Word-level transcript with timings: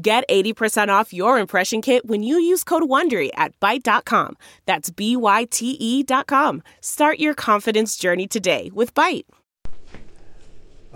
Get 0.00 0.28
80% 0.28 0.90
off 0.90 1.12
your 1.12 1.40
impression 1.40 1.82
kit 1.82 2.06
when 2.06 2.22
you 2.22 2.38
use 2.38 2.62
code 2.62 2.84
WONDERY 2.84 3.30
at 3.34 3.58
Byte.com. 3.58 4.36
That's 4.64 4.90
B-Y-T-E 4.90 6.02
dot 6.04 6.28
com. 6.28 6.62
Start 6.80 7.18
your 7.18 7.34
confidence 7.34 7.96
journey 7.96 8.28
today 8.28 8.70
with 8.72 8.94
Byte. 8.94 9.24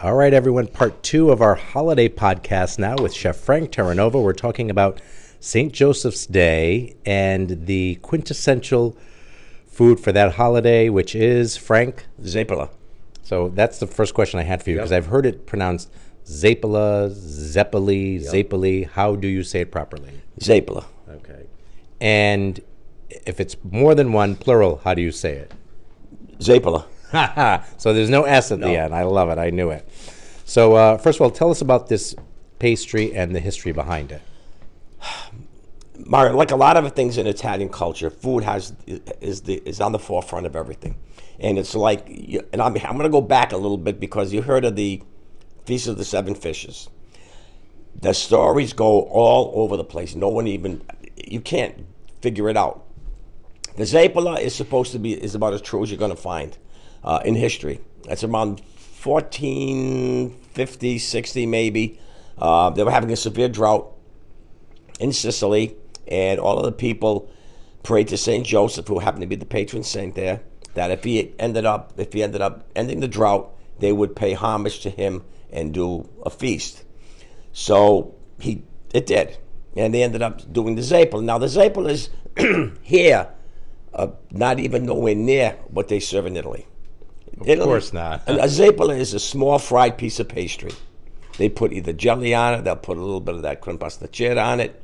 All 0.00 0.14
right, 0.14 0.32
everyone. 0.32 0.68
Part 0.68 1.02
two 1.02 1.32
of 1.32 1.42
our 1.42 1.56
holiday 1.56 2.08
podcast 2.08 2.78
now 2.78 2.94
with 2.94 3.12
Chef 3.12 3.36
Frank 3.36 3.72
Terranova. 3.72 4.22
We're 4.22 4.34
talking 4.34 4.70
about 4.70 5.00
St. 5.41 5.72
Joseph's 5.72 6.24
Day 6.27 6.94
and 7.05 7.66
the 7.66 7.96
quintessential 8.02 8.96
food 9.66 9.98
for 9.98 10.12
that 10.12 10.34
holiday, 10.34 10.88
which 10.88 11.16
is, 11.16 11.56
Frank? 11.56 12.06
Zeppela. 12.20 12.70
So 13.24 13.48
that's 13.48 13.80
the 13.80 13.88
first 13.88 14.14
question 14.14 14.38
I 14.38 14.44
had 14.44 14.62
for 14.62 14.70
you 14.70 14.77
because 14.77 14.92
I've 14.92 15.06
heard 15.06 15.27
it 15.27 15.44
pronounced 15.46 15.91
Zeppela, 16.24 17.10
Zeppeli, 17.10 18.20
Zeppeli. 18.20 18.88
How 18.88 19.16
do 19.16 19.28
you 19.28 19.42
say 19.42 19.60
it 19.60 19.70
properly? 19.70 20.22
Zeppela. 20.40 20.84
Okay. 21.08 21.46
And 22.00 22.60
if 23.08 23.41
it's 23.41 23.56
more 23.64 23.94
than 23.94 24.12
one, 24.12 24.36
plural, 24.36 24.80
how 24.84 24.94
do 24.94 25.02
you 25.02 25.12
say 25.12 25.34
it? 25.34 25.52
Zeppela. 26.38 26.86
so 27.77 27.92
there's 27.92 28.10
no 28.10 28.22
S 28.24 28.52
at 28.52 28.60
the 28.60 28.77
end. 28.77 28.94
I 28.94 29.02
love 29.02 29.28
it. 29.30 29.38
I 29.38 29.50
knew 29.50 29.70
it. 29.70 29.88
So 30.44 30.74
uh, 30.74 30.98
first 30.98 31.19
of 31.19 31.22
all, 31.22 31.30
tell 31.30 31.50
us 31.50 31.60
about 31.60 31.88
this 31.88 32.14
pastry 32.58 33.14
and 33.14 33.34
the 33.34 33.41
history 33.41 33.72
behind 33.72 34.12
it. 34.12 34.22
Mario, 36.06 36.34
like 36.34 36.50
a 36.50 36.56
lot 36.56 36.77
of 36.77 36.91
things 36.92 37.19
in 37.19 37.27
Italian 37.27 37.69
culture, 37.69 38.10
food 38.10 38.42
has 38.44 38.72
is 39.20 39.42
the 39.42 39.62
is 39.64 39.80
on 39.80 39.92
the 39.92 39.98
forefront 39.98 40.47
of 40.47 40.56
everything, 40.56 40.97
and 41.38 41.58
it's 41.58 41.75
like, 41.75 42.08
and 42.08 42.60
I'm 42.60 42.77
I'm 42.77 42.97
going 42.97 43.00
to 43.00 43.08
go 43.08 43.20
back 43.20 43.52
a 43.52 43.56
little 43.56 43.77
bit 43.77 44.00
because 44.00 44.32
you 44.32 44.42
heard 44.42 44.64
of 44.64 44.75
the 44.75 45.02
Feast 45.64 45.86
of 45.86 45.96
the 45.96 46.05
Seven 46.05 46.34
Fishes. 46.34 46.88
The 48.00 48.12
stories 48.14 48.72
go 48.72 49.02
all 49.02 49.52
over 49.55 49.77
the 49.77 49.84
place. 49.84 50.14
No 50.14 50.28
one 50.28 50.46
even 50.46 50.82
you 51.16 51.41
can't 51.41 51.86
figure 52.20 52.48
it 52.48 52.56
out. 52.56 52.84
The 53.77 53.84
Zeppela 53.84 54.41
is 54.41 54.54
supposed 54.54 54.92
to 54.92 54.98
be 54.98 55.12
is 55.12 55.34
about 55.34 55.54
as 55.54 55.60
true 55.62 55.82
as 55.82 55.91
you're 55.91 55.98
going 55.98 56.10
to 56.10 56.16
find 56.16 56.56
uh, 57.04 57.20
in 57.24 57.34
history. 57.34 57.80
That's 58.04 58.24
around 58.24 58.60
1450, 59.02 60.98
60 60.98 61.46
maybe. 61.46 61.98
Uh, 62.38 62.70
they 62.70 62.82
were 62.82 62.91
having 62.91 63.12
a 63.12 63.16
severe 63.16 63.48
drought 63.48 63.92
in 64.98 65.12
Sicily, 65.12 65.76
and 66.08 66.38
all 66.41 66.58
of 66.58 66.64
the 66.64 66.72
people 66.72 67.30
prayed 67.82 68.08
to 68.08 68.16
Saint 68.16 68.47
Joseph, 68.47 68.88
who 68.88 68.98
happened 68.98 69.22
to 69.22 69.26
be 69.26 69.36
the 69.36 69.47
patron 69.47 69.82
saint 69.82 70.14
there, 70.14 70.41
that 70.74 70.91
if 70.91 71.04
he 71.04 71.34
ended 71.38 71.64
up 71.64 71.92
if 71.97 72.12
he 72.12 72.22
ended 72.22 72.41
up 72.41 72.69
ending 72.76 73.00
the 73.00 73.08
drought, 73.08 73.52
they 73.78 73.92
would 73.92 74.14
pay 74.14 74.32
homage 74.34 74.80
to 74.80 74.91
him 74.91 75.24
and 75.53 75.72
do 75.72 76.08
a 76.25 76.31
feast. 76.31 76.84
So 77.53 78.14
he 78.39 78.62
it 78.92 79.06
did, 79.06 79.36
and 79.77 79.94
they 79.94 80.03
ended 80.03 80.22
up 80.22 80.53
doing 80.53 80.75
the 80.75 80.83
Zeppel. 80.83 81.20
Now 81.20 81.39
the 81.39 81.48
Zeppel 81.48 81.86
is 81.86 82.11
here, 82.83 83.28
uh, 83.94 84.09
not 84.31 84.59
even 84.59 84.86
nowhere 84.86 85.14
near 85.14 85.56
what 85.69 85.89
they 85.89 86.00
serve 86.00 86.27
in 86.27 86.36
Italy. 86.36 86.67
Of 87.41 87.59
course 87.60 87.93
not. 87.93 88.28
A, 88.28 88.44
a 88.44 88.49
Zeppel 88.49 88.91
is 88.91 89.15
a 89.15 89.21
small 89.21 89.59
fried 89.59 89.99
piece 89.99 90.21
of 90.21 90.28
pastry. 90.28 90.72
They 91.38 91.49
put 91.49 91.72
either 91.72 91.93
jelly 91.93 92.34
on 92.34 92.55
it, 92.55 92.65
they'll 92.65 92.76
put 92.76 92.99
a 92.99 93.00
little 93.00 93.21
bit 93.21 93.34
of 93.34 93.43
that 93.43 93.62
pasticcera 93.62 94.43
on 94.43 94.60
it. 94.60 94.81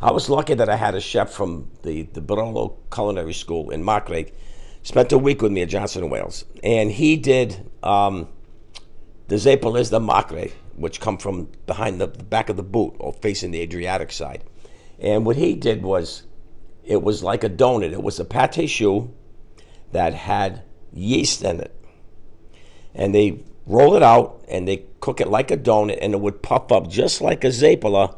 I 0.00 0.10
was 0.10 0.28
lucky 0.28 0.54
that 0.54 0.68
I 0.68 0.76
had 0.76 0.94
a 0.94 1.00
chef 1.00 1.30
from 1.30 1.70
the, 1.82 2.02
the 2.02 2.20
Barolo 2.20 2.74
Culinary 2.92 3.34
School 3.34 3.70
in 3.70 3.84
Markrake. 3.84 4.32
Spent 4.82 5.12
a 5.12 5.18
week 5.18 5.42
with 5.42 5.52
me 5.52 5.62
at 5.62 5.68
Johnson 5.68 6.02
and 6.02 6.10
Wales, 6.10 6.44
and 6.64 6.90
he 6.90 7.16
did 7.16 7.70
um, 7.84 8.26
the 9.28 9.38
Zeppel 9.38 9.76
is 9.76 9.90
the 9.90 10.00
Marche, 10.00 10.52
which 10.76 11.00
come 11.00 11.18
from 11.18 11.48
behind 11.66 12.00
the, 12.00 12.06
the 12.06 12.24
back 12.24 12.48
of 12.48 12.56
the 12.56 12.62
boot 12.62 12.94
or 12.98 13.12
facing 13.12 13.50
the 13.50 13.60
Adriatic 13.60 14.12
side. 14.12 14.44
And 14.98 15.24
what 15.26 15.36
he 15.36 15.54
did 15.54 15.82
was, 15.82 16.24
it 16.84 17.02
was 17.02 17.22
like 17.22 17.44
a 17.44 17.50
donut. 17.50 17.92
It 17.92 18.02
was 18.02 18.18
a 18.18 18.24
pate 18.24 18.68
choux 18.68 19.12
that 19.92 20.14
had 20.14 20.62
yeast 20.92 21.42
in 21.42 21.60
it, 21.60 21.74
and 22.94 23.14
they 23.14 23.42
roll 23.66 23.94
it 23.94 24.02
out 24.02 24.44
and 24.48 24.66
they 24.66 24.84
cook 25.00 25.20
it 25.20 25.28
like 25.28 25.50
a 25.50 25.56
donut, 25.56 25.98
and 26.00 26.14
it 26.14 26.20
would 26.20 26.42
puff 26.42 26.70
up 26.72 26.88
just 26.88 27.20
like 27.20 27.44
a 27.44 27.48
Zeppela, 27.48 28.16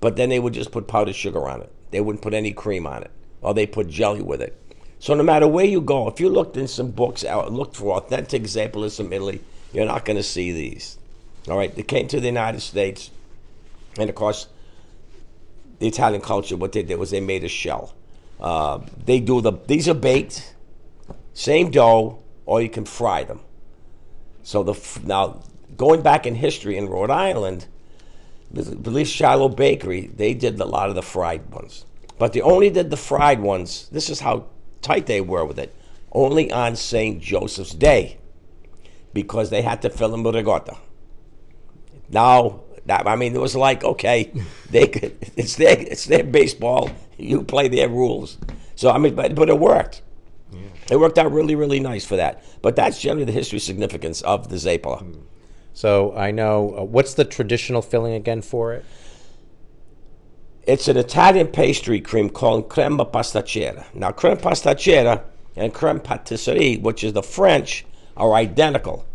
but 0.00 0.16
then 0.16 0.28
they 0.28 0.38
would 0.38 0.54
just 0.54 0.72
put 0.72 0.88
powdered 0.88 1.14
sugar 1.14 1.48
on 1.48 1.62
it. 1.62 1.72
They 1.90 2.00
wouldn't 2.00 2.22
put 2.22 2.34
any 2.34 2.52
cream 2.52 2.86
on 2.86 3.02
it, 3.02 3.10
or 3.40 3.54
they 3.54 3.66
put 3.66 3.88
jelly 3.88 4.22
with 4.22 4.40
it. 4.40 4.60
So 4.98 5.14
no 5.14 5.22
matter 5.22 5.46
where 5.46 5.64
you 5.64 5.80
go, 5.80 6.08
if 6.08 6.20
you 6.20 6.28
looked 6.28 6.56
in 6.56 6.66
some 6.66 6.90
books 6.90 7.24
out, 7.24 7.52
looked 7.52 7.76
for 7.76 7.96
authentic 7.96 8.44
Zeppelas 8.44 8.96
from 8.96 9.12
Italy, 9.12 9.40
you're 9.76 9.84
not 9.84 10.06
going 10.06 10.16
to 10.16 10.22
see 10.22 10.52
these. 10.52 10.96
All 11.50 11.58
right, 11.58 11.72
they 11.74 11.82
came 11.82 12.08
to 12.08 12.18
the 12.18 12.26
United 12.26 12.60
States, 12.60 13.10
and 13.98 14.08
of 14.08 14.16
course, 14.16 14.48
the 15.80 15.86
Italian 15.86 16.22
culture. 16.22 16.56
What 16.56 16.72
they 16.72 16.82
did 16.82 16.98
was 16.98 17.10
they 17.10 17.20
made 17.20 17.44
a 17.44 17.48
shell. 17.48 17.94
Uh, 18.40 18.80
they 19.04 19.20
do 19.20 19.42
the 19.42 19.52
these 19.66 19.86
are 19.86 19.94
baked, 19.94 20.54
same 21.34 21.70
dough, 21.70 22.18
or 22.46 22.62
you 22.62 22.70
can 22.70 22.86
fry 22.86 23.24
them. 23.24 23.40
So 24.44 24.62
the 24.62 25.00
now 25.04 25.42
going 25.76 26.00
back 26.00 26.26
in 26.26 26.36
history 26.36 26.78
in 26.78 26.88
Rhode 26.88 27.10
Island, 27.10 27.66
I 28.56 28.62
believe 28.62 29.08
Scialo 29.08 29.54
Bakery, 29.54 30.06
they 30.06 30.32
did 30.32 30.58
a 30.58 30.64
lot 30.64 30.88
of 30.88 30.94
the 30.94 31.02
fried 31.02 31.50
ones. 31.50 31.84
But 32.18 32.32
they 32.32 32.40
only 32.40 32.70
did 32.70 32.88
the 32.88 32.96
fried 32.96 33.40
ones. 33.40 33.90
This 33.92 34.08
is 34.08 34.20
how 34.20 34.46
tight 34.80 35.04
they 35.04 35.20
were 35.20 35.44
with 35.44 35.58
it. 35.58 35.74
Only 36.12 36.50
on 36.50 36.76
St. 36.76 37.20
Joseph's 37.20 37.74
Day. 37.74 38.16
Because 39.22 39.50
they 39.50 39.62
had 39.62 39.80
to 39.82 39.90
fill 39.90 40.10
them 40.10 40.22
with 40.22 40.34
ricotta. 40.34 40.76
Now, 42.10 42.60
that, 42.84 43.08
I 43.08 43.16
mean, 43.16 43.34
it 43.34 43.40
was 43.40 43.56
like, 43.56 43.82
okay, 43.82 44.30
they 44.70 44.86
could, 44.94 45.16
it's 45.36 45.56
their, 45.56 45.78
it's 45.78 46.04
their 46.04 46.24
baseball. 46.24 46.90
You 47.16 47.42
play 47.42 47.68
their 47.68 47.88
rules. 47.88 48.36
So, 48.74 48.90
I 48.90 48.98
mean, 48.98 49.14
but, 49.14 49.34
but 49.34 49.48
it 49.48 49.58
worked. 49.58 50.02
It 50.90 51.00
worked 51.00 51.18
out 51.18 51.32
really, 51.32 51.54
really 51.54 51.80
nice 51.80 52.04
for 52.04 52.16
that. 52.16 52.44
But 52.62 52.76
that's 52.76 53.00
generally 53.00 53.24
the 53.24 53.32
history 53.32 53.58
significance 53.58 54.22
of 54.22 54.48
the 54.48 54.56
Zeppela. 54.56 55.04
So 55.72 56.16
I 56.16 56.30
know 56.30 56.76
uh, 56.78 56.84
what's 56.84 57.14
the 57.14 57.24
traditional 57.24 57.82
filling 57.82 58.14
again 58.14 58.40
for 58.40 58.72
it? 58.72 58.84
It's 60.62 60.88
an 60.88 60.96
Italian 60.96 61.48
pastry 61.48 62.00
cream 62.00 62.30
called 62.30 62.68
crema 62.68 63.04
pasticcera. 63.04 63.86
Now, 63.94 64.12
crema 64.12 64.36
pasticcera 64.36 65.22
and 65.54 65.72
creme 65.72 66.00
patisserie, 66.00 66.76
which 66.76 67.04
is 67.04 67.12
the 67.12 67.22
French, 67.22 67.84
are 68.16 68.34
identical. 68.34 69.06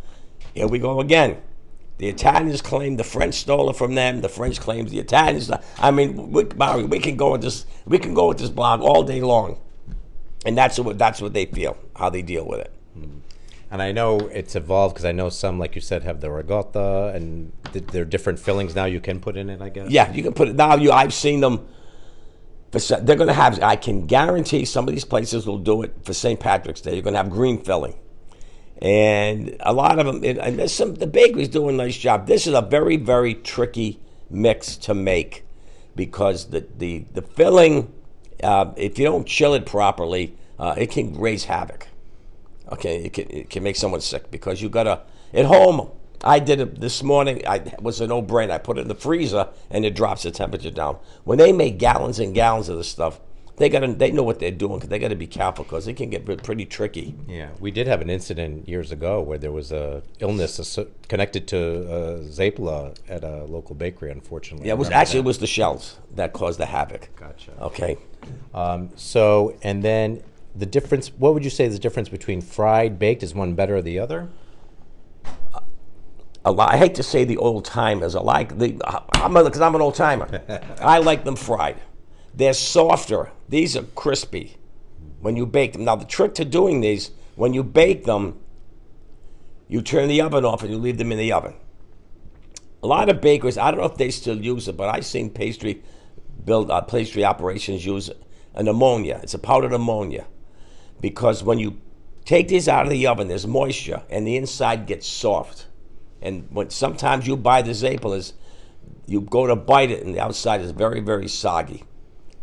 Here 0.54 0.68
we 0.68 0.80
go 0.80 1.00
again. 1.00 1.42
The 1.98 2.08
Italians 2.08 2.62
claim 2.62 2.98
the 2.98 3.04
French 3.04 3.36
stole 3.36 3.70
it 3.70 3.76
from 3.76 3.94
them. 3.96 4.22
The 4.22 4.30
French 4.30 4.60
claims 4.60 4.92
the 4.92 5.00
Italians. 5.00 5.52
I 5.78 5.92
mean, 5.92 6.32
we, 6.32 6.46
Mario, 6.56 6.88
we 6.88 7.00
can 7.00 7.16
go 7.16 7.34
with 7.34 7.42
this. 7.42 7.66
We 7.86 8.00
can 8.00 8.14
go 8.14 8.30
with 8.30 8.40
this 8.40 8.50
blog 8.50 8.82
all 8.82 9.04
day 9.04 9.22
long, 9.22 9.60
and 10.46 10.58
that's 10.58 10.80
what 10.80 10.98
that's 10.98 11.22
what 11.22 11.34
they 11.34 11.46
feel, 11.46 11.78
how 11.96 12.10
they 12.10 12.24
deal 12.24 12.46
with 12.46 12.62
it. 12.62 12.74
And 13.72 13.82
I 13.82 13.94
know 13.94 14.20
it's 14.20 14.56
evolved 14.58 14.96
because 14.96 15.06
I 15.06 15.14
know 15.14 15.30
some, 15.30 15.58
like 15.58 15.76
you 15.76 15.82
said, 15.82 16.04
have 16.04 16.20
the 16.20 16.30
ricotta, 16.30 17.14
and 17.16 17.54
th- 17.72 17.86
there 17.88 18.02
are 18.02 18.06
different 18.06 18.38
fillings 18.38 18.76
now 18.76 18.84
you 18.84 19.00
can 19.00 19.22
put 19.22 19.38
in 19.38 19.50
it. 19.50 19.62
I 19.62 19.70
guess. 19.70 19.90
Yeah, 19.90 20.12
you 20.12 20.24
can 20.24 20.34
put 20.34 20.50
it 20.50 20.56
now. 20.56 20.76
You, 20.76 20.92
I've 20.92 21.14
seen 21.14 21.40
them. 21.40 21.66
For, 22.74 22.80
they're 22.80 23.16
going 23.16 23.30
to 23.30 23.34
have. 23.34 23.64
I 23.64 23.78
can 23.78 24.08
guarantee 24.08 24.66
some 24.66 24.90
of 24.90 24.94
these 24.94 25.06
places 25.06 25.48
will 25.48 25.58
do 25.58 25.84
it 25.84 25.96
for 26.04 26.14
St. 26.14 26.38
Patrick's 26.38 26.82
Day. 26.82 26.96
You're 26.96 27.02
going 27.02 27.14
to 27.14 27.20
have 27.20 27.30
green 27.30 27.64
filling, 27.64 27.96
and 28.82 29.56
a 29.60 29.74
lot 29.74 30.00
of 30.00 30.06
them. 30.06 30.40
And 30.40 30.58
there's 30.60 30.74
some. 30.74 30.96
The 30.96 31.08
bakery's 31.08 31.50
doing 31.50 31.76
a 31.76 31.78
nice 31.84 31.98
job. 31.98 32.28
This 32.28 32.48
is 32.48 32.54
a 32.54 32.62
very, 32.62 32.98
very 32.98 33.36
tricky 33.36 34.00
mix 34.30 34.76
to 34.78 34.94
make 34.94 35.44
because 35.96 36.48
the 36.48 36.66
the 36.78 37.06
the 37.14 37.22
filling, 37.22 37.94
uh, 38.44 38.72
if 38.76 38.98
you 38.98 39.06
don't 39.06 39.28
chill 39.28 39.54
it 39.54 39.66
properly, 39.66 40.36
uh, 40.58 40.76
it 40.78 40.92
can 40.92 41.18
raise 41.20 41.46
havoc. 41.46 41.88
Okay, 42.72 43.04
it 43.04 43.14
can, 43.14 43.30
it 43.30 43.50
can 43.50 43.64
make 43.64 43.76
someone 43.76 44.02
sick 44.02 44.32
because 44.32 44.62
you 44.62 44.70
gotta 44.70 45.02
at 45.34 45.46
home. 45.46 45.90
I 46.24 46.38
did 46.38 46.60
it 46.60 46.80
this 46.80 47.02
morning. 47.02 47.46
I 47.48 47.58
it 47.58 47.82
was 47.82 48.00
a 48.00 48.08
no 48.08 48.22
brainer. 48.22 48.52
I 48.52 48.58
put 48.60 48.78
it 48.78 48.82
in 48.82 48.88
the 48.88 48.96
freezer 48.96 49.50
and 49.70 49.86
it 49.86 49.96
drops 49.96 50.24
the 50.24 50.32
temperature 50.32 50.72
down. 50.72 50.98
When 51.24 51.38
they 51.38 51.52
make 51.52 51.78
gallons 51.80 52.20
and 52.20 52.34
gallons 52.34 52.70
of 52.70 52.78
this 52.78 52.88
stuff, 52.88 53.20
they 53.62 53.70
got 53.70 53.82
to 53.82 53.88
they 53.94 54.12
know 54.12 54.24
what 54.24 54.40
they're 54.40 54.52
doing 54.52 54.76
because 54.76 54.90
they 54.90 55.00
got 55.00 55.10
to 55.10 55.16
be 55.16 55.28
careful 55.28 55.64
because 55.64 55.88
it 55.88 55.94
can 55.94 56.10
get 56.10 56.26
pretty 56.44 56.66
tricky. 56.66 57.16
Yeah, 57.28 57.50
we 57.60 57.72
did 57.72 57.88
have 57.88 58.02
an 58.02 58.10
incident 58.10 58.68
years 58.68 58.92
ago 58.92 59.22
where 59.22 59.38
there 59.38 59.52
was 59.52 59.72
a 59.72 60.04
illness 60.20 60.78
connected 61.08 61.48
to 61.50 61.60
uh, 61.60 62.18
Zapla 62.24 62.96
at 63.08 63.24
a 63.24 63.46
local 63.46 63.76
bakery. 63.76 64.12
Unfortunately, 64.12 64.68
Yeah, 64.68 64.74
it 64.74 64.80
was 64.80 64.90
actually 64.90 65.20
it 65.20 65.26
was 65.26 65.38
the 65.38 65.48
shells 65.48 66.00
that 66.16 66.34
caused 66.34 66.60
the 66.60 66.66
havoc. 66.66 67.10
Gotcha. 67.16 67.52
Okay. 67.62 67.98
So, 68.96 69.58
and 69.62 69.84
then 69.84 70.24
the 70.56 70.66
difference. 70.66 71.10
What 71.10 71.34
would 71.34 71.44
you 71.44 71.50
say 71.50 71.66
is 71.66 71.74
the 71.74 71.80
difference 71.80 72.10
between 72.10 72.42
fried, 72.42 72.98
baked? 72.98 73.24
Is 73.24 73.36
one 73.36 73.54
better 73.54 73.78
or 73.78 73.82
the 73.82 74.00
other? 74.00 74.30
a 76.44 76.52
lot. 76.52 76.74
I 76.74 76.78
hate 76.78 76.96
to 76.96 77.04
say 77.04 77.24
the 77.24 77.38
old 77.38 77.66
timers. 77.66 78.16
I 78.16 78.22
like 78.22 78.58
the. 78.58 78.80
I'm 79.14 79.34
because 79.34 79.62
I'm 79.62 79.76
an 79.76 79.82
old 79.82 79.96
timer. 79.96 80.42
I 80.80 80.98
like 80.98 81.24
them 81.24 81.36
fried. 81.36 81.78
They're 82.34 82.54
softer. 82.54 83.32
These 83.52 83.76
are 83.76 83.84
crispy 83.84 84.56
when 85.20 85.36
you 85.36 85.46
bake 85.46 85.74
them. 85.74 85.84
Now 85.84 85.98
the 85.98 86.06
trick 86.06 86.36
to 86.36 86.46
doing 86.46 86.80
these, 86.80 87.12
when 87.36 87.54
you 87.54 87.64
bake 87.64 88.06
them, 88.06 88.40
you 89.68 89.82
turn 89.82 90.08
the 90.08 90.22
oven 90.22 90.46
off 90.46 90.64
and 90.64 90.72
you 90.72 90.78
leave 90.78 90.98
them 90.98 91.12
in 91.12 91.18
the 91.18 91.34
oven. 91.34 91.56
A 92.82 92.88
lot 92.88 93.10
of 93.10 93.20
bakeries, 93.20 93.58
I 93.58 93.70
don't 93.70 93.82
know 93.82 93.86
if 93.86 93.98
they 93.98 94.10
still 94.10 94.42
use 94.42 94.70
it, 94.70 94.78
but 94.78 94.88
I've 94.88 95.06
seen 95.06 95.30
pastry 95.30 95.84
build 96.46 96.72
uh, 96.72 96.80
pastry 96.80 97.26
operations 97.26 97.86
use 97.86 98.10
an 98.56 98.70
ammonia. 98.70 99.20
It's 99.22 99.34
a 99.34 99.40
powdered 99.40 99.74
ammonia 99.74 100.28
because 101.02 101.44
when 101.44 101.60
you 101.60 101.82
take 102.24 102.48
these 102.48 102.70
out 102.70 102.86
of 102.86 102.92
the 102.92 103.06
oven, 103.06 103.28
there's 103.28 103.46
moisture 103.46 104.02
and 104.10 104.26
the 104.26 104.38
inside 104.38 104.88
gets 104.88 105.06
soft. 105.06 105.68
And 106.22 106.48
when 106.52 106.70
sometimes 106.70 107.28
you 107.28 107.36
buy 107.36 107.64
the 107.64 107.72
Zapelas, 107.72 108.32
you 109.08 109.20
go 109.20 109.46
to 109.46 109.58
bite 109.58 109.92
it 109.92 110.06
and 110.06 110.16
the 110.16 110.22
outside 110.22 110.62
is 110.62 110.72
very, 110.72 111.02
very 111.02 111.28
soggy. 111.28 111.84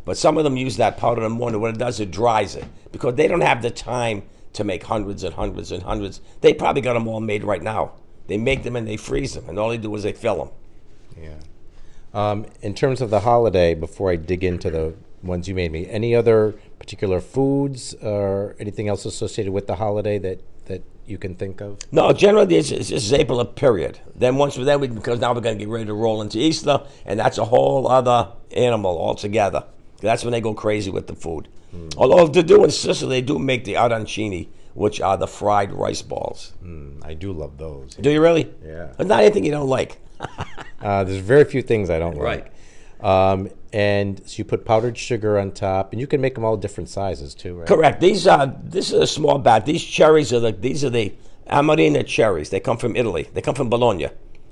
But 0.09 0.17
some 0.17 0.39
of 0.39 0.45
them 0.45 0.57
use 0.57 0.79
that 0.79 0.97
powder 0.97 1.23
in 1.23 1.33
the 1.33 1.39
morning. 1.39 1.61
What 1.61 1.75
it 1.75 1.79
does, 1.79 2.01
it 2.01 2.11
dries 2.11 2.57
it 2.57 2.65
because 2.93 3.17
they 3.17 3.29
don't 3.29 3.43
have 3.43 3.61
the 3.61 3.69
time 3.71 4.23
to 4.55 4.65
make 4.65 4.85
hundreds 4.85 5.23
and 5.23 5.35
hundreds 5.35 5.71
and 5.71 5.83
hundreds. 5.83 6.23
They 6.41 6.55
probably 6.55 6.81
got 6.81 6.95
them 6.95 7.07
all 7.07 7.21
made 7.21 7.45
right 7.45 7.63
now. 7.63 7.93
They 8.27 8.39
make 8.39 8.63
them 8.63 8.75
and 8.75 8.89
they 8.89 8.97
freeze 8.97 9.35
them, 9.35 9.51
and 9.51 9.59
all 9.59 9.69
they 9.69 9.77
do 9.77 9.95
is 9.95 10.05
they 10.05 10.15
fill 10.15 10.37
them. 10.37 10.51
Yeah. 11.23 11.35
Um, 12.15 12.47
in 12.63 12.75
terms 12.75 13.03
of 13.03 13.11
the 13.11 13.21
holiday, 13.21 13.75
before 13.75 14.11
I 14.11 14.17
dig 14.17 14.43
into 14.43 14.71
the 14.71 14.95
ones 15.23 15.47
you 15.47 15.55
made 15.55 15.73
me, 15.73 15.87
any 15.91 16.15
other 16.15 16.55
particular 16.79 17.21
foods 17.21 17.93
or 18.01 18.57
anything 18.59 18.89
else 18.89 19.05
associated 19.05 19.53
with 19.53 19.67
the 19.67 19.77
holiday 19.77 20.17
that, 20.21 20.41
that 20.69 20.83
you 21.05 21.19
can 21.19 21.35
think 21.35 21.61
of? 21.61 21.81
No, 21.93 22.15
generally 22.15 22.57
it's, 22.57 22.71
it's 22.71 22.89
just 22.89 23.13
Zapala, 23.13 23.55
period. 23.55 24.01
Then 24.15 24.37
once 24.37 24.57
we're 24.57 24.65
there, 24.65 24.79
we, 24.79 24.89
because 24.89 25.21
now 25.21 25.35
we're 25.35 25.43
going 25.43 25.59
to 25.59 25.65
get 25.67 25.71
ready 25.71 25.85
to 25.85 25.93
roll 25.93 26.23
into 26.23 26.39
Easter, 26.39 26.81
and 27.05 27.21
that's 27.21 27.37
a 27.37 27.45
whole 27.45 27.87
other 27.87 28.33
animal 28.53 28.99
altogether. 28.99 29.65
That's 30.01 30.25
when 30.25 30.33
they 30.33 30.41
go 30.41 30.55
crazy 30.55 30.91
with 30.91 31.07
the 31.07 31.15
food. 31.15 31.49
Although 31.97 32.27
they 32.29 32.43
do 32.43 32.65
in 32.65 32.71
Sicily, 32.71 33.21
they 33.21 33.27
do 33.27 33.39
make 33.39 33.65
the 33.65 33.75
arancini, 33.75 34.49
which 34.75 35.01
are 35.01 35.17
the 35.17 35.27
fried 35.27 35.73
rice 35.73 36.03
balls. 36.03 36.53
Mm, 36.65 37.05
I 37.05 37.15
do 37.15 37.33
love 37.33 37.59
those. 37.59 37.95
Do 37.95 38.11
you 38.11 38.23
really? 38.23 38.51
Yeah. 38.65 38.93
But 38.97 39.07
not 39.07 39.21
anything 39.21 39.45
you 39.45 39.51
don't 39.53 39.69
like. 39.69 39.99
Uh, 40.81 41.03
there's 41.03 41.19
very 41.19 41.43
few 41.43 41.61
things 41.61 41.91
I 41.91 41.99
don't 41.99 42.17
Right. 42.17 42.45
like. 43.01 43.05
Um, 43.05 43.51
and 43.73 44.23
so 44.29 44.37
you 44.39 44.45
put 44.45 44.65
powdered 44.65 44.97
sugar 44.97 45.37
on 45.37 45.51
top, 45.51 45.91
and 45.93 46.01
you 46.01 46.07
can 46.07 46.21
make 46.21 46.37
them 46.37 46.45
all 46.45 46.57
different 46.57 46.89
sizes 46.89 47.35
too, 47.35 47.57
right? 47.59 47.67
Correct. 47.67 48.01
These 48.01 48.29
are 48.29 48.47
this 48.63 48.93
is 48.93 49.01
a 49.01 49.07
small 49.07 49.39
batch. 49.39 49.65
These 49.65 49.83
cherries 49.83 50.33
are 50.33 50.39
the 50.39 50.53
these 50.53 50.85
are 50.85 50.91
the 50.91 51.13
Amarena 51.51 52.07
cherries. 52.07 52.51
They 52.51 52.61
come 52.61 52.77
from 52.77 52.95
Italy. 52.95 53.29
They 53.35 53.41
come 53.41 53.57
from 53.57 53.69
Bologna, 53.69 54.07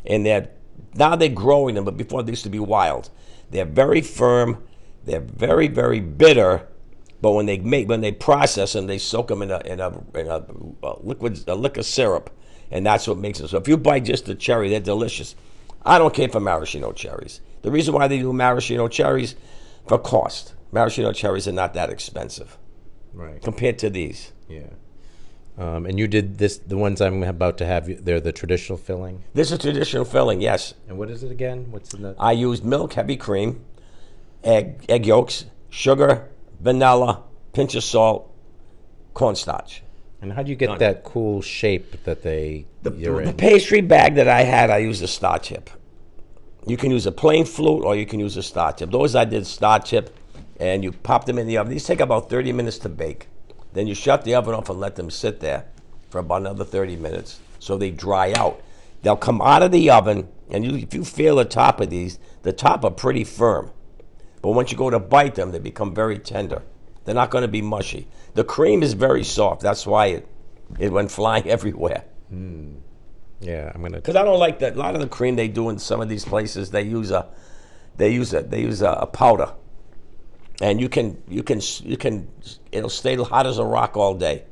and 0.04 0.26
they're 0.26 0.48
now 0.96 1.14
they're 1.14 1.28
growing 1.28 1.76
them. 1.76 1.84
But 1.84 1.96
before 1.96 2.24
they 2.24 2.32
used 2.32 2.42
to 2.42 2.50
be 2.50 2.58
wild. 2.58 3.08
They're 3.52 3.64
very 3.64 4.00
firm. 4.00 4.64
They're 5.06 5.20
very 5.20 5.68
very 5.68 6.00
bitter. 6.00 6.68
But 7.22 7.32
when 7.32 7.46
they 7.46 7.58
make 7.58 7.88
when 7.88 8.02
they 8.02 8.12
process 8.12 8.74
them, 8.74 8.86
they 8.86 8.98
soak 8.98 9.28
them 9.28 9.40
in 9.42 9.50
a 9.50 9.60
in 9.64 9.80
a, 9.80 9.88
in 10.14 10.26
a, 10.28 10.44
uh 10.82 10.96
liquid 11.00 11.42
a 11.48 11.54
liquor 11.54 11.82
syrup, 11.82 12.30
and 12.70 12.84
that's 12.84 13.08
what 13.08 13.16
makes 13.18 13.38
them. 13.38 13.48
So 13.48 13.56
if 13.56 13.66
you 13.66 13.76
buy 13.78 14.00
just 14.00 14.26
the 14.26 14.34
cherry, 14.34 14.68
they're 14.68 14.80
delicious. 14.80 15.34
I 15.84 15.98
don't 15.98 16.12
care 16.12 16.28
for 16.28 16.40
maraschino 16.40 16.92
cherries. 16.92 17.40
The 17.62 17.70
reason 17.70 17.94
why 17.94 18.06
they 18.08 18.18
do 18.18 18.32
maraschino 18.32 18.88
cherries 18.88 19.34
for 19.88 19.98
cost. 19.98 20.54
Maraschino 20.72 21.12
cherries 21.12 21.48
are 21.48 21.52
not 21.52 21.74
that 21.74 21.90
expensive 21.90 22.58
Right. 23.14 23.40
compared 23.40 23.78
to 23.78 23.88
these. 23.88 24.32
Yeah. 24.48 24.66
Um, 25.56 25.86
and 25.86 25.98
you 25.98 26.06
did 26.06 26.36
this. 26.38 26.58
The 26.58 26.76
ones 26.76 27.00
I'm 27.00 27.22
about 27.22 27.56
to 27.58 27.66
have, 27.66 28.04
they're 28.04 28.20
the 28.20 28.32
traditional 28.32 28.76
filling. 28.76 29.22
This 29.32 29.50
is 29.52 29.58
traditional 29.58 30.04
filling, 30.04 30.42
yes. 30.42 30.74
And 30.86 30.98
what 30.98 31.08
is 31.10 31.22
it 31.22 31.30
again? 31.32 31.68
What's 31.70 31.94
in 31.94 32.02
the? 32.02 32.14
I 32.18 32.32
used 32.32 32.62
milk, 32.64 32.92
heavy 32.92 33.16
cream, 33.16 33.64
egg, 34.46 34.84
egg 34.88 35.06
yolks, 35.06 35.44
sugar, 35.68 36.28
vanilla, 36.60 37.22
pinch 37.52 37.74
of 37.74 37.84
salt, 37.84 38.32
cornstarch. 39.12 39.82
And 40.22 40.32
how 40.32 40.42
do 40.42 40.50
you 40.50 40.56
get 40.56 40.78
that 40.78 41.04
cool 41.04 41.42
shape 41.42 42.04
that 42.04 42.22
they 42.22 42.66
The, 42.82 42.90
the 42.90 43.34
pastry 43.36 43.80
bag 43.80 44.14
that 44.14 44.28
I 44.28 44.42
had, 44.42 44.70
I 44.70 44.78
used 44.78 45.02
a 45.02 45.08
star 45.08 45.38
tip. 45.38 45.68
You 46.66 46.76
can 46.76 46.90
use 46.90 47.06
a 47.06 47.12
plain 47.12 47.44
flute 47.44 47.84
or 47.84 47.94
you 47.94 48.06
can 48.06 48.18
use 48.18 48.36
a 48.36 48.42
star 48.42 48.72
tip. 48.72 48.90
Those 48.90 49.14
I 49.14 49.24
did 49.24 49.46
star 49.46 49.78
tip, 49.78 50.16
and 50.58 50.82
you 50.82 50.92
pop 50.92 51.26
them 51.26 51.38
in 51.38 51.46
the 51.46 51.58
oven. 51.58 51.72
These 51.72 51.84
take 51.84 52.00
about 52.00 52.30
30 52.30 52.52
minutes 52.52 52.78
to 52.78 52.88
bake. 52.88 53.28
Then 53.72 53.86
you 53.86 53.94
shut 53.94 54.24
the 54.24 54.34
oven 54.34 54.54
off 54.54 54.70
and 54.70 54.80
let 54.80 54.96
them 54.96 55.10
sit 55.10 55.40
there 55.40 55.66
for 56.08 56.18
about 56.18 56.40
another 56.40 56.64
30 56.64 56.96
minutes 56.96 57.40
so 57.58 57.76
they 57.76 57.90
dry 57.90 58.32
out. 58.32 58.60
They'll 59.02 59.16
come 59.16 59.40
out 59.42 59.62
of 59.62 59.70
the 59.70 59.90
oven, 59.90 60.28
and 60.50 60.64
you, 60.64 60.76
if 60.76 60.94
you 60.94 61.04
feel 61.04 61.36
the 61.36 61.44
top 61.44 61.80
of 61.80 61.90
these, 61.90 62.18
the 62.42 62.52
top 62.52 62.84
are 62.84 62.90
pretty 62.90 63.22
firm. 63.22 63.70
But 64.42 64.50
once 64.50 64.70
you 64.70 64.78
go 64.78 64.90
to 64.90 64.98
bite 64.98 65.34
them, 65.34 65.50
they 65.50 65.58
become 65.58 65.94
very 65.94 66.18
tender. 66.18 66.62
They're 67.04 67.14
not 67.14 67.30
going 67.30 67.42
to 67.42 67.48
be 67.48 67.62
mushy. 67.62 68.08
The 68.34 68.44
cream 68.44 68.82
is 68.82 68.92
very 68.94 69.24
soft. 69.24 69.62
That's 69.62 69.86
why 69.86 70.06
it, 70.06 70.28
it 70.78 70.92
went 70.92 71.10
flying 71.18 71.48
everywhere. 71.48 72.04
Hmm. 72.28 72.74
Yeah, 73.40 73.70
I'm 73.74 73.82
gonna. 73.82 73.96
Because 73.96 74.16
I 74.16 74.24
don't 74.24 74.38
like 74.38 74.60
that. 74.60 74.76
A 74.76 74.78
lot 74.78 74.94
of 74.94 75.00
the 75.00 75.08
cream 75.08 75.36
they 75.36 75.48
do 75.48 75.68
in 75.68 75.78
some 75.78 76.00
of 76.00 76.08
these 76.08 76.24
places, 76.24 76.70
they 76.70 76.82
use 76.82 77.10
a, 77.10 77.28
they 77.96 78.10
use 78.10 78.32
a, 78.32 78.42
they 78.42 78.62
use 78.62 78.80
a, 78.80 78.90
a 78.90 79.06
powder, 79.06 79.52
and 80.62 80.80
you 80.80 80.88
can, 80.88 81.22
you 81.28 81.42
can, 81.42 81.60
you 81.82 81.98
can, 81.98 82.28
it'll 82.72 82.88
stay 82.88 83.14
hot 83.16 83.46
as 83.46 83.58
a 83.58 83.64
rock 83.64 83.96
all 83.96 84.14
day. 84.14 84.44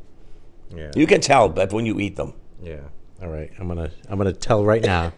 Yeah. 0.75 0.91
You 0.95 1.07
can 1.07 1.21
tell, 1.23 1.49
but 1.49 1.73
when 1.73 1.87
you 1.87 1.99
eat 1.99 2.17
them, 2.17 2.35
Yeah. 2.63 2.81
All 3.23 3.29
right. 3.29 3.51
I'm 3.59 3.69
gonna. 3.69 3.91
I'm 4.09 4.19
gonna 4.19 4.33
tell 4.33 4.65
right 4.65 4.83
now. 4.83 5.13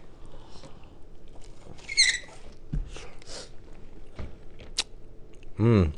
Mmm. 5.59 5.93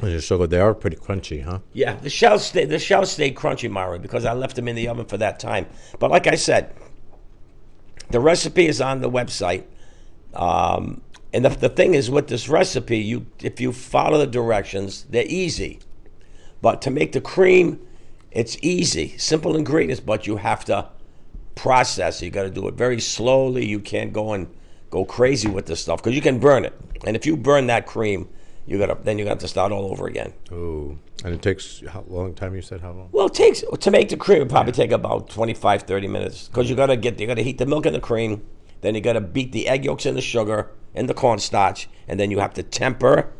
They're 0.00 0.20
so 0.20 0.38
good. 0.38 0.50
They 0.50 0.60
are 0.60 0.74
pretty 0.74 0.96
crunchy, 0.96 1.42
huh? 1.42 1.60
yeah, 1.72 1.94
the 1.94 2.10
shells 2.10 2.44
stay, 2.44 2.66
the 2.66 2.78
shells 2.78 3.12
stay 3.12 3.32
crunchy, 3.32 3.70
Mara, 3.70 3.98
because 3.98 4.26
I 4.26 4.34
left 4.34 4.56
them 4.56 4.68
in 4.68 4.76
the 4.76 4.88
oven 4.88 5.06
for 5.06 5.16
that 5.16 5.40
time. 5.40 5.66
But 5.98 6.10
like 6.10 6.26
I 6.26 6.34
said, 6.34 6.74
the 8.10 8.20
recipe 8.20 8.66
is 8.66 8.80
on 8.80 9.00
the 9.00 9.10
website. 9.10 9.64
Um, 10.34 11.00
and 11.32 11.44
the, 11.44 11.48
the 11.48 11.68
thing 11.70 11.94
is, 11.94 12.10
with 12.10 12.28
this 12.28 12.48
recipe, 12.48 12.98
you 12.98 13.26
if 13.42 13.60
you 13.60 13.72
follow 13.72 14.18
the 14.18 14.26
directions, 14.26 15.04
they're 15.08 15.24
easy. 15.26 15.80
But 16.60 16.82
to 16.82 16.90
make 16.90 17.12
the 17.12 17.20
cream, 17.20 17.80
it's 18.30 18.58
easy, 18.60 19.16
simple 19.16 19.56
ingredients, 19.56 20.00
but 20.00 20.26
you 20.26 20.36
have 20.36 20.64
to 20.66 20.90
process. 21.54 22.20
You 22.20 22.30
got 22.30 22.42
to 22.42 22.50
do 22.50 22.68
it 22.68 22.74
very 22.74 23.00
slowly. 23.00 23.64
You 23.66 23.80
can't 23.80 24.12
go 24.12 24.34
and 24.34 24.54
go 24.96 25.04
crazy 25.04 25.48
with 25.48 25.66
this 25.66 25.80
stuff 25.80 26.02
because 26.02 26.14
you 26.14 26.22
can 26.22 26.38
burn 26.38 26.64
it. 26.64 26.72
And 27.04 27.14
if 27.14 27.26
you 27.26 27.36
burn 27.36 27.66
that 27.66 27.86
cream, 27.86 28.30
you 28.66 28.78
got 28.78 28.86
to 28.86 28.96
then 29.04 29.18
you 29.18 29.26
got 29.26 29.40
to 29.40 29.48
start 29.48 29.70
all 29.70 29.90
over 29.92 30.06
again. 30.06 30.32
Ooh. 30.50 30.98
And 31.22 31.34
it 31.34 31.42
takes 31.42 31.82
how 31.86 32.04
long 32.08 32.34
time? 32.34 32.54
You 32.54 32.62
said 32.62 32.80
how 32.80 32.92
long? 32.92 33.10
Well, 33.12 33.26
it 33.26 33.34
takes 33.34 33.62
to 33.78 33.90
make 33.90 34.08
the 34.08 34.16
cream. 34.16 34.40
It 34.40 34.48
probably 34.48 34.72
take 34.72 34.92
about 34.92 35.28
25, 35.28 35.82
30 35.82 36.08
minutes 36.08 36.48
because 36.48 36.70
you 36.70 36.76
got 36.76 36.86
to 36.86 36.96
get 36.96 37.20
you 37.20 37.26
got 37.26 37.34
to 37.34 37.42
heat 37.42 37.58
the 37.58 37.66
milk 37.66 37.84
and 37.84 37.94
the 37.94 38.00
cream. 38.00 38.46
Then 38.80 38.94
you 38.94 39.02
got 39.02 39.14
to 39.14 39.20
beat 39.20 39.52
the 39.52 39.68
egg 39.68 39.84
yolks 39.84 40.06
and 40.06 40.16
the 40.16 40.22
sugar 40.22 40.70
and 40.94 41.10
the 41.10 41.14
cornstarch, 41.14 41.88
and 42.08 42.18
then 42.18 42.30
you 42.30 42.38
have 42.38 42.54
to 42.54 42.62
temper, 42.62 43.30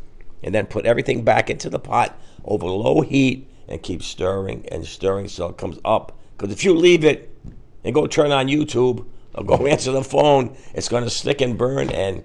and 0.43 0.55
then 0.55 0.67
put 0.67 0.85
everything 0.85 1.25
back 1.25 1.49
into 1.49 1.71
the 1.71 1.79
pot 1.79 2.19
over 2.45 2.67
low 2.67 3.01
heat 3.01 3.49
and 3.67 3.83
keep 3.83 4.03
stirring 4.03 4.67
and 4.71 4.85
stirring 4.87 5.27
so 5.29 5.49
it 5.49 5.57
comes 5.57 5.79
up. 5.85 6.19
Because 6.37 6.53
if 6.53 6.65
you 6.65 6.75
leave 6.75 7.03
it 7.03 7.35
and 7.83 7.95
go 7.95 8.07
turn 8.07 8.31
on 8.31 8.49
YouTube 8.49 9.07
or 9.37 9.45
go 9.45 9.67
answer 9.67 9.93
the 9.93 10.03
phone, 10.05 10.57
it's 10.75 10.89
going 10.89 11.05
to 11.05 11.11
stick 11.11 11.41
and 11.41 11.57
burn, 11.59 11.91
and 11.91 12.25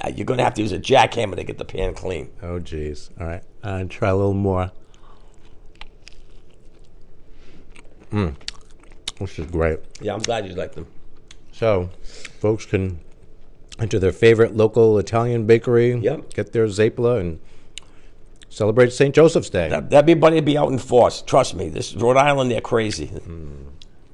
uh, 0.00 0.08
you're 0.14 0.26
going 0.26 0.38
to 0.38 0.44
have 0.44 0.54
to 0.54 0.62
use 0.62 0.72
a 0.72 0.78
jackhammer 0.78 1.36
to 1.36 1.44
get 1.44 1.58
the 1.58 1.64
pan 1.64 1.94
clean. 1.94 2.30
Oh, 2.42 2.58
geez. 2.58 3.10
All 3.20 3.26
right. 3.26 3.42
Uh, 3.62 3.84
try 3.88 4.10
a 4.10 4.16
little 4.16 4.34
more. 4.34 4.70
Mmm. 8.12 8.34
This 9.18 9.38
is 9.38 9.46
great. 9.46 9.78
Yeah, 10.00 10.14
I'm 10.14 10.20
glad 10.20 10.46
you 10.46 10.54
like 10.54 10.74
them. 10.74 10.86
So, 11.52 11.90
folks 12.40 12.66
can 12.66 12.98
enter 13.78 13.98
their 13.98 14.12
favorite 14.12 14.56
local 14.56 14.98
Italian 14.98 15.46
bakery, 15.46 15.94
Yep. 15.94 16.34
get 16.34 16.52
their 16.52 16.66
Zapla, 16.66 17.20
and 17.20 17.40
celebrate 18.48 18.92
St. 18.92 19.14
Joseph's 19.14 19.50
Day. 19.50 19.68
That, 19.68 19.92
everybody 19.92 20.14
be 20.14 20.20
buddy'd 20.42 20.44
be 20.44 20.58
out 20.58 20.70
in 20.70 20.78
force. 20.78 21.22
Trust 21.22 21.54
me. 21.54 21.68
This 21.68 21.94
Rhode 21.94 22.16
Island, 22.16 22.50
they're 22.50 22.60
crazy. 22.60 23.10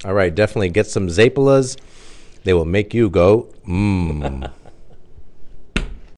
All 0.04 0.14
right, 0.14 0.34
definitely 0.34 0.68
get 0.70 0.86
some 0.86 1.08
Zapalas. 1.08 1.76
They 2.44 2.54
will 2.54 2.64
make 2.64 2.94
you 2.94 3.10
go, 3.10 3.48
mmm. 3.66 4.50